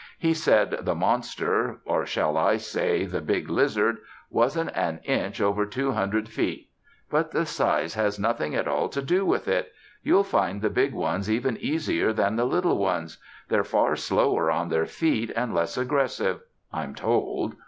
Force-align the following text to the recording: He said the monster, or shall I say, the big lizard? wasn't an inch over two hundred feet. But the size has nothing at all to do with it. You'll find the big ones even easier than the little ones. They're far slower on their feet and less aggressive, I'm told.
He 0.17 0.33
said 0.33 0.79
the 0.81 0.95
monster, 0.95 1.79
or 1.85 2.07
shall 2.07 2.35
I 2.35 2.57
say, 2.57 3.05
the 3.05 3.21
big 3.21 3.51
lizard? 3.51 3.97
wasn't 4.31 4.71
an 4.75 4.99
inch 5.03 5.39
over 5.39 5.63
two 5.67 5.91
hundred 5.91 6.27
feet. 6.27 6.71
But 7.11 7.29
the 7.29 7.45
size 7.45 7.93
has 7.93 8.17
nothing 8.17 8.55
at 8.55 8.67
all 8.67 8.89
to 8.89 9.01
do 9.03 9.27
with 9.27 9.47
it. 9.47 9.71
You'll 10.01 10.23
find 10.23 10.63
the 10.63 10.71
big 10.71 10.95
ones 10.95 11.29
even 11.29 11.55
easier 11.57 12.13
than 12.13 12.35
the 12.35 12.45
little 12.45 12.79
ones. 12.79 13.19
They're 13.49 13.63
far 13.63 13.95
slower 13.95 14.49
on 14.49 14.69
their 14.69 14.87
feet 14.87 15.29
and 15.35 15.53
less 15.53 15.77
aggressive, 15.77 16.39
I'm 16.73 16.95
told. 16.95 17.53